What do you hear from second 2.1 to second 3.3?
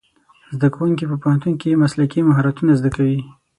مهارتونه زده کوي.